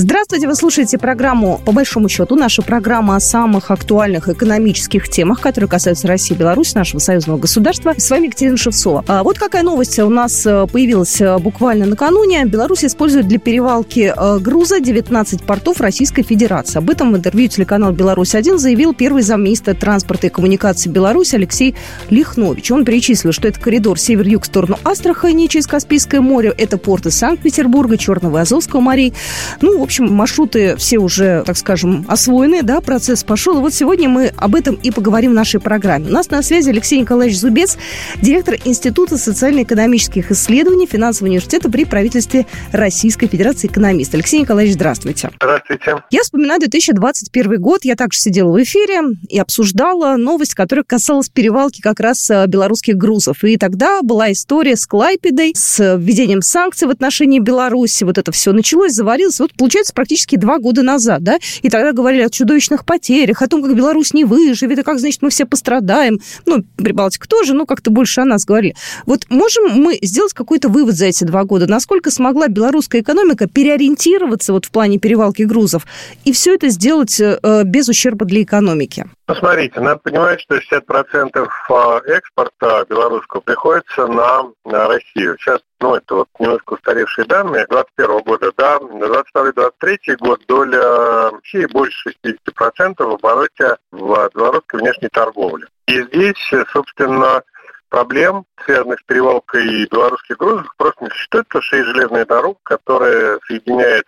[0.00, 2.36] Здравствуйте, вы слушаете программу «По большому счету».
[2.36, 7.94] Наша программа о самых актуальных экономических темах, которые касаются России и Беларуси, нашего союзного государства.
[7.98, 9.04] С вами Екатерина Шевцова.
[9.08, 12.44] А вот какая новость у нас э, появилась э, буквально накануне.
[12.44, 16.78] Беларусь использует для перевалки э, груза 19 портов Российской Федерации.
[16.78, 21.74] Об этом в интервью телеканал «Беларусь-1» заявил первый замминистра транспорта и коммуникации Беларуси Алексей
[22.08, 22.70] Лихнович.
[22.70, 27.96] Он перечислил, что это коридор север-юг в сторону Астрахани через Каспийское море, это порты Санкт-Петербурга,
[27.96, 29.12] Черного и Азовского морей.
[29.60, 33.56] Ну, общем, маршруты все уже, так скажем, освоены, да, процесс пошел.
[33.56, 36.08] И вот сегодня мы об этом и поговорим в нашей программе.
[36.08, 37.78] У нас на связи Алексей Николаевич Зубец,
[38.20, 44.14] директор Института социально-экономических исследований финансового университета при правительстве Российской Федерации экономист.
[44.14, 45.30] Алексей Николаевич, здравствуйте.
[45.40, 46.02] Здравствуйте.
[46.10, 47.84] Я вспоминаю 2021 год.
[47.84, 52.98] Я также сидела в эфире и обсуждала новость, которая касалась перевалки как раз э, белорусских
[52.98, 53.42] грузов.
[53.42, 58.04] И тогда была история с Клайпедой, с введением санкций в отношении Беларуси.
[58.04, 59.40] Вот это все началось, заварилось.
[59.40, 63.46] Вот получается получается, практически два года назад, да, и тогда говорили о чудовищных потерях, о
[63.46, 66.18] том, как Беларусь не выживет, и как, значит, мы все пострадаем.
[66.46, 68.74] Ну, Прибалтика тоже, но как-то больше о нас говорили.
[69.06, 71.66] Вот можем мы сделать какой-то вывод за эти два года?
[71.66, 75.86] Насколько смогла белорусская экономика переориентироваться вот в плане перевалки грузов
[76.24, 79.06] и все это сделать э, без ущерба для экономики?
[79.28, 85.36] Ну, смотрите, надо понимать, что 60% а, экспорта белорусского приходится на, на Россию.
[85.38, 91.66] Сейчас, ну, это вот немножко устаревшие данные, 21 года, да, на 22-23 год доля России
[91.66, 95.66] больше 60% в обороте в белорусской внешней торговле.
[95.88, 97.42] И здесь, собственно,
[97.90, 103.38] проблем, связанных с перевалкой белорусских грузов, просто не существует, потому что есть железная дорога, которая
[103.46, 104.06] соединяет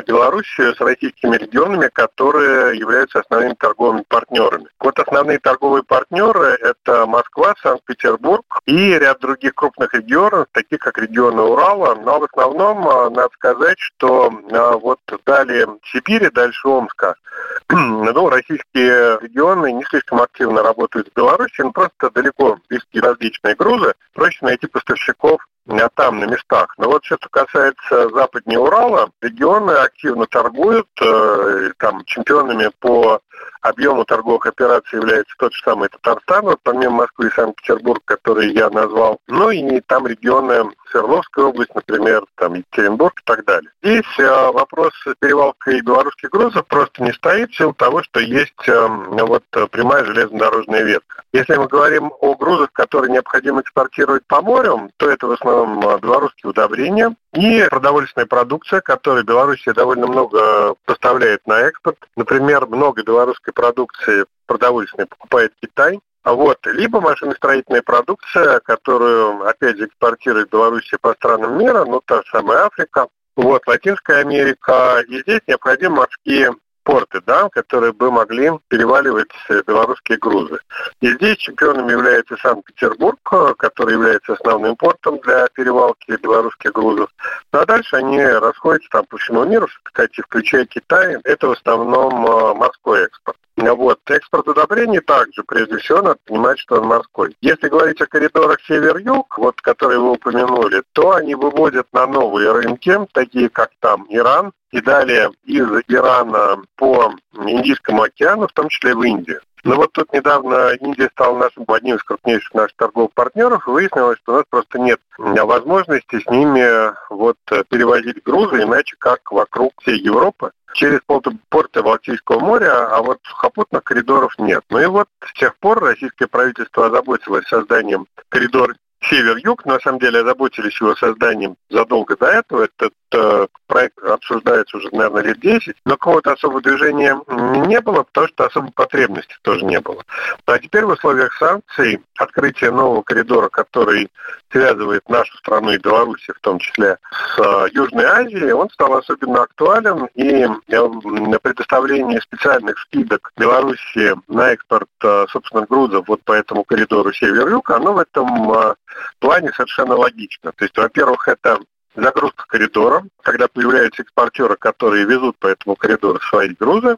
[0.00, 4.66] Белоруссию с российскими регионами, которые являются основными торговыми партнерами.
[4.80, 11.42] Вот основные торговые партнеры– это Москва, Санкт-Петербург и ряд других крупных регионов, таких как регионы
[11.42, 11.94] Урала.
[11.94, 17.14] Но в основном а, надо сказать, что а, вот далее Сибири, дальше Омска,
[17.70, 23.94] ну, российские регионы не слишком активно работают с Беларусью, но просто далеко вести различные грузы,
[24.14, 26.74] проще найти поставщиков а там, на местах.
[26.78, 33.20] Но вот что касается западнее Урала, регионы активно торгуют, э, там чемпионами по
[33.62, 38.68] объему торговых операций является тот же самый Татарстан, вот помимо Москвы и Санкт-Петербург, которые я
[38.70, 43.70] назвал, ну и там регионы Свердловская область, например, там Екатеринбург и так далее.
[43.82, 48.68] Здесь э, вопрос с перевалкой белорусских грузов просто не стоит в силу того, что есть
[48.68, 51.22] э, вот прямая железнодорожная ветка.
[51.32, 55.98] Если мы говорим о грузах, которые необходимо экспортировать по морю, то это в основном э,
[56.00, 61.96] белорусские удобрения и продовольственная продукция, которую Белоруссия довольно много поставляет на экспорт.
[62.16, 66.00] Например, много белорусской продукции продовольственной покупает Китай.
[66.24, 66.58] Вот.
[66.66, 72.66] Либо машиностроительная продукция, которую, опять же, экспортирует Белоруссия по странам мира, ну, та же самая
[72.66, 75.02] Африка, вот, Латинская Америка.
[75.08, 79.30] И здесь необходимы морские порты, да, которые бы могли переваливать
[79.66, 80.58] белорусские грузы.
[81.00, 83.18] И здесь чемпионом является Санкт-Петербург,
[83.58, 87.10] который является основным портом для перевалки белорусских грузов.
[87.52, 91.16] Ну а дальше они расходятся там по всему миру, кстати, включая Китай.
[91.24, 93.36] Это в основном э, морской экспорт.
[93.56, 93.98] Вот.
[94.08, 97.36] Экспорт удобрений также, прежде всего, надо понимать, что он морской.
[97.42, 102.98] Если говорить о коридорах север-юг, вот, которые вы упомянули, то они выводят на новые рынки,
[103.12, 109.02] такие как там Иран, и далее из Ирана по Индийскому океану, в том числе в
[109.02, 109.40] Индию.
[109.64, 114.18] Но вот тут недавно Индия стала нашим одним из крупнейших наших торговых партнеров, и выяснилось,
[114.18, 117.36] что у нас просто нет возможности с ними вот
[117.68, 124.36] перевозить грузы, иначе как вокруг всей Европы через порты Балтийского моря, а вот сухопутных коридоров
[124.38, 124.64] нет.
[124.68, 128.74] Ну и вот с тех пор российское правительство озаботилось созданием коридора
[129.08, 132.64] север-юг, на самом деле озаботились его созданием задолго до этого.
[132.64, 137.20] Этот э, проект обсуждается уже, наверное, лет 10, но какого-то особого движения
[137.66, 140.02] не было, потому что особой потребности тоже не было.
[140.46, 144.10] А теперь в условиях санкций открытие нового коридора, который
[144.50, 149.42] связывает нашу страну и Беларусь, в том числе с э, Южной Азией, он стал особенно
[149.42, 156.64] актуален, и на предоставление специальных скидок Беларуси на экспорт э, собственных грузов вот по этому
[156.64, 158.74] коридору север-юг, оно в этом э,
[159.22, 160.52] плане совершенно логично.
[160.52, 161.60] То есть, во-первых, это
[161.94, 166.96] загрузка коридора, когда появляются экспортеры, которые везут по этому коридору свои грузы.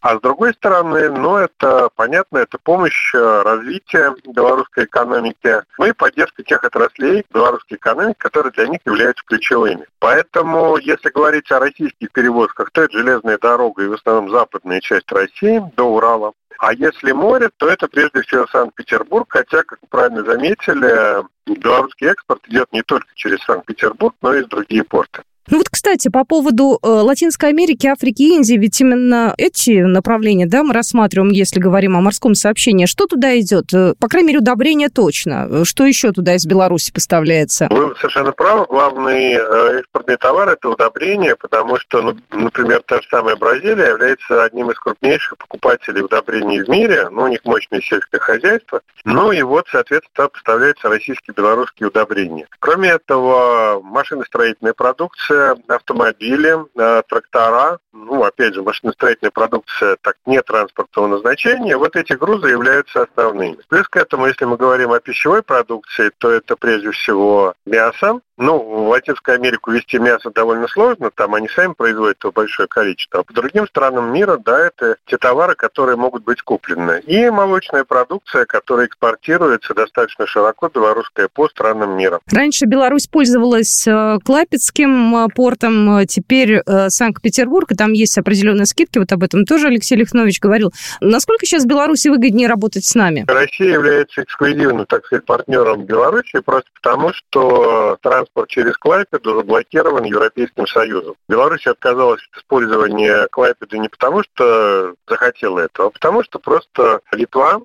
[0.00, 5.92] А с другой стороны, ну, это понятно, это помощь э, развитию белорусской экономики, ну и
[5.92, 9.86] поддержка тех отраслей белорусской экономики, которые для них являются ключевыми.
[9.98, 15.10] Поэтому, если говорить о российских перевозках, то это железная дорога и в основном западная часть
[15.10, 16.32] России до Урала.
[16.58, 22.40] А если море, то это прежде всего Санкт-Петербург, хотя, как вы правильно заметили, белорусский экспорт
[22.48, 25.22] идет не только через Санкт-Петербург, но и из другие порты.
[25.48, 30.46] Ну вот, кстати, по поводу э, Латинской Америки, Африки и Индии, ведь именно эти направления,
[30.46, 32.86] да, мы рассматриваем, если говорим о морском сообщении.
[32.86, 33.72] Что туда идет?
[33.72, 35.64] Э, по крайней мере, удобрения точно.
[35.64, 37.68] Что еще туда из Беларуси поставляется?
[37.70, 38.66] Вы совершенно правы.
[38.68, 44.42] Главный э, экспортный товар– это удобрения, потому что, ну, например, та же самая Бразилия является
[44.42, 47.08] одним из крупнейших покупателей удобрений в мире.
[47.10, 48.80] Ну, у них мощное сельское хозяйство.
[49.04, 52.48] Ну и вот, соответственно, поставляются российские белорусские удобрения.
[52.58, 55.35] Кроме этого, машиностроительная продукция,
[55.68, 62.48] автомобили, э, трактора, ну, опять же, машиностроительная продукция, так не транспортного назначения, вот эти грузы
[62.48, 63.58] являются основными.
[63.68, 68.58] Плюс к этому, если мы говорим о пищевой продукции, то это прежде всего мясо, ну,
[68.58, 73.20] в Латинскую Америку везти мясо довольно сложно, там они сами производят его большое количество.
[73.20, 77.00] А по другим странам мира, да, это те товары, которые могут быть куплены.
[77.06, 82.20] И молочная продукция, которая экспортируется достаточно широко, белорусская, по странам мира.
[82.30, 88.98] Раньше Беларусь пользовалась э, Клапецким э, портом, э, теперь Санкт-Петербург, и там есть определенные скидки,
[88.98, 90.72] вот об этом тоже Алексей Лихнович говорил.
[91.00, 93.24] Насколько сейчас Беларуси выгоднее работать с нами?
[93.26, 100.66] Россия является эксклюзивным, так сказать, партнером Беларуси просто потому, что транспорт через Клайпеду заблокирован Европейским
[100.66, 101.14] Союзом.
[101.28, 107.60] Беларусь отказалась от использования Клайпеды не потому, что захотела этого, а потому что просто Литва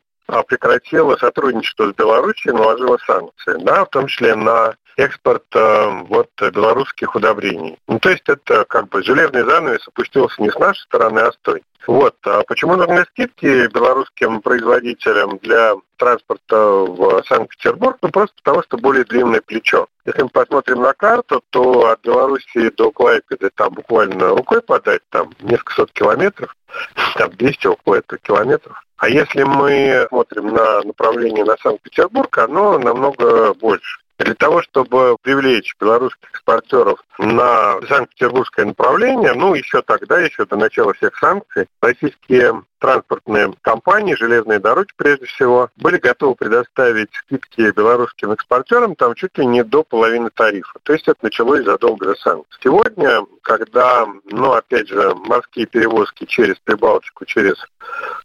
[0.48, 6.30] прекратила сотрудничество с Беларусью и наложила санкции, да, в том числе на экспорт э, вот
[6.39, 7.78] белорусских удобрений.
[7.88, 11.38] Ну, то есть это как бы железный занавес опустился не с нашей стороны, а с
[11.42, 11.63] той.
[11.88, 12.16] Вот.
[12.25, 17.98] А почему нужны скидки белорусским производителям для транспорта в Санкт-Петербург?
[18.01, 19.88] Ну, просто потому, что более длинное плечо.
[20.06, 25.31] Если мы посмотрим на карту, то от Белоруссии до Клайпеды там буквально рукой подать, там
[25.42, 26.56] несколько сот километров,
[27.16, 28.83] там 200 около этого километров.
[29.01, 34.00] А если мы смотрим на направление на Санкт-Петербург, оно намного больше.
[34.19, 40.94] Для того, чтобы привлечь белорусских экспортеров на Санкт-Петербургское направление, ну, еще тогда, еще до начала
[40.94, 48.95] всех санкций, российские транспортные компании, железные дороги прежде всего, были готовы предоставить скидки белорусским экспортерам
[48.95, 50.80] там чуть ли не до половины тарифа.
[50.83, 52.60] То есть это началось задолго до санкций.
[52.63, 57.56] Сегодня, когда, ну, опять же, морские перевозки через Прибалтику, через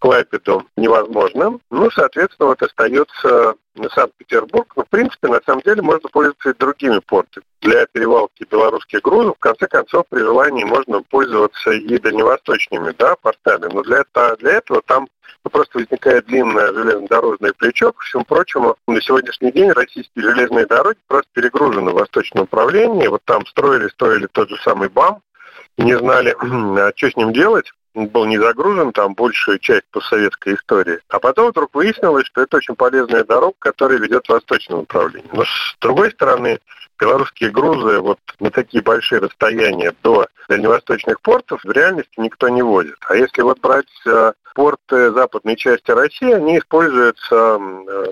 [0.01, 3.57] Клайпеду невозможно, ну, соответственно, вот остается
[3.95, 4.73] Санкт-Петербург.
[4.77, 9.37] Ну, в принципе, на самом деле, можно пользоваться и другими портами для перевалки белорусских грузов.
[9.37, 13.69] В конце концов, при желании можно пользоваться и дальневосточными да, портами.
[13.73, 15.09] Но для, этого, для этого там
[15.45, 17.93] ну, просто возникает длинное железнодорожное плечо.
[17.93, 23.09] Ко всему прочему, на сегодняшний день российские железные дороги просто перегружены в восточном направлении.
[23.09, 25.21] Вот там строили, строили тот же самый БАМ,
[25.79, 31.01] не знали, а что с ним делать был не загружен там большую часть постсоветской истории.
[31.09, 35.31] А потом вдруг выяснилось, что это очень полезная дорога, которая ведет в восточном направлении.
[35.33, 36.61] Но с другой стороны,
[36.99, 42.97] белорусские грузы вот на такие большие расстояния до дальневосточных портов в реальности никто не возит.
[43.09, 47.57] А если вот брать э, порты западной части России, они используются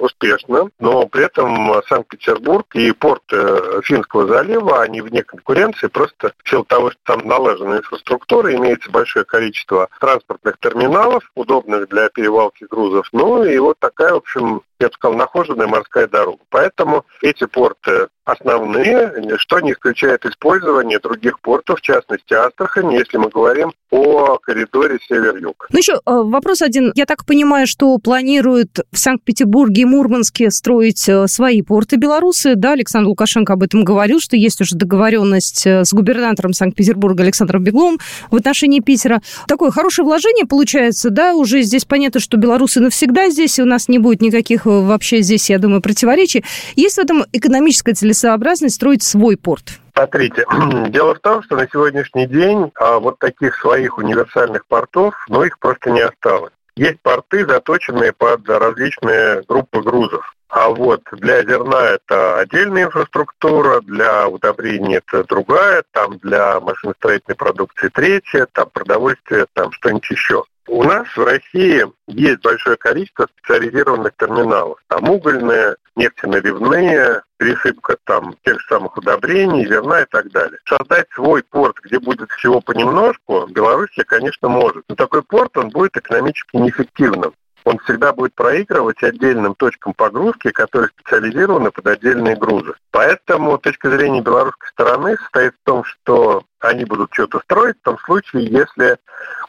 [0.01, 6.49] успешно, но при этом Санкт-Петербург и порты э, Финского залива, они вне конкуренции, просто в
[6.49, 13.09] силу того, что там налажена инфраструктура, имеется большое количество транспортных терминалов, удобных для перевалки грузов,
[13.13, 16.43] ну и вот такая, в общем, я бы сказал, нахоженная морская дорога.
[16.51, 23.29] Поэтому эти порты основные, что не исключает использование других портов, в частности Астрахани, если мы
[23.29, 25.69] говорим о коридоре север-юг.
[25.71, 26.91] Ну еще э, вопрос один.
[26.97, 32.57] Я так понимаю, что планируют в Санкт-Петербурге и Мурманске строить э, свои порты белорусы.
[32.57, 37.63] Да, Александр Лукашенко об этом говорил, что есть уже договоренность э, с губернатором Санкт-Петербурга Александром
[37.63, 37.99] Беглом
[38.33, 39.23] в отношении Питера.
[39.47, 43.89] Такое хорошее вложение получается, да, уже здесь понятно, что белорусы навсегда здесь, и у нас
[43.89, 46.45] не будет никаких вообще здесь, я думаю, противоречий.
[46.75, 49.79] Есть в этом экономическая целесообразность строить свой порт?
[49.95, 50.45] Смотрите,
[50.89, 55.59] дело в том, что на сегодняшний день а, вот таких своих универсальных портов, ну, их
[55.59, 56.53] просто не осталось.
[56.77, 60.35] Есть порты, заточенные под различные группы грузов.
[60.49, 67.89] А вот для зерна это отдельная инфраструктура, для удобрений это другая, там для машиностроительной продукции
[67.89, 70.45] третья, там продовольствие, там что-нибудь еще.
[70.67, 74.79] У нас в России есть большое количество специализированных терминалов.
[74.89, 80.59] Там угольные, нефтеналивные, пересыпка там тех же самых удобрений, зерна и так далее.
[80.67, 84.85] Создать свой порт, где будет всего понемножку, Белоруссия, конечно, может.
[84.89, 90.91] Но такой порт, он будет экономически неэффективным он всегда будет проигрывать отдельным точкам погрузки, которые
[90.91, 92.75] специализированы под отдельные грузы.
[92.91, 97.99] Поэтому точка зрения белорусской стороны состоит в том, что они будут что-то строить в том
[97.99, 98.99] случае, если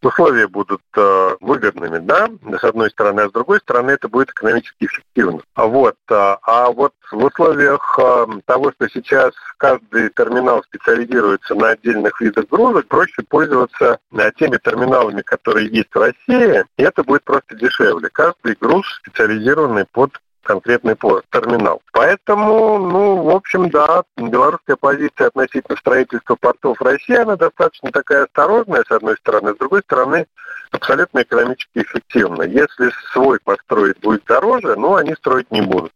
[0.01, 2.29] условия будут э, выгодными, да,
[2.59, 5.41] с одной стороны, а с другой стороны это будет экономически эффективно.
[5.55, 5.95] Вот.
[6.09, 12.45] А, а вот в условиях э, того, что сейчас каждый терминал специализируется на отдельных видах
[12.49, 18.09] грузов, проще пользоваться э, теми терминалами, которые есть в России, и это будет просто дешевле.
[18.11, 20.11] Каждый груз специализированный под
[20.45, 21.81] конкретный терминал.
[21.91, 28.83] Поэтому, ну, в общем, да, белорусская позиция относительно строительства портов России, она достаточно такая осторожная,
[28.87, 30.27] с одной стороны, с другой стороны,
[30.71, 32.43] абсолютно экономически эффективна.
[32.43, 35.91] Если свой построить будет дороже, ну, они строить не будут.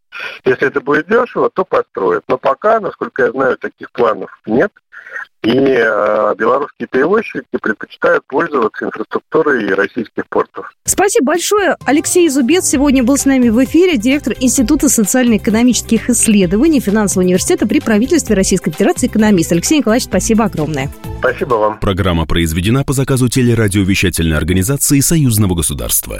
[0.45, 2.23] Если это будет дешево, то построят.
[2.27, 4.71] Но пока, насколько я знаю, таких планов нет.
[5.41, 10.69] И э, белорусские перевозчики предпочитают пользоваться инфраструктурой российских портов.
[10.83, 11.77] Спасибо большое.
[11.85, 17.79] Алексей Зубец сегодня был с нами в эфире, директор Института социально-экономических исследований Финансового университета при
[17.79, 19.53] правительстве Российской Федерации экономист.
[19.53, 20.89] Алексей Николаевич, спасибо огромное.
[21.19, 21.79] Спасибо вам.
[21.79, 26.19] Программа произведена по заказу телерадиовещательной организации Союзного государства.